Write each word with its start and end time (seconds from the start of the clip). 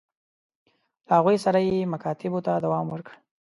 له 1.07 1.11
هغوی 1.17 1.37
سره 1.45 1.59
یې 1.67 1.89
مکاتبو 1.93 2.39
ته 2.45 2.51
دوام 2.65 2.85
ورکړ. 2.89 3.13